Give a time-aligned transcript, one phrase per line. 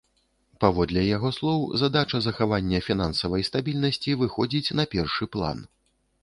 [0.63, 5.63] Паводле яго слоў, задача захавання фінансавай стабільнасці выходзіць на першы план.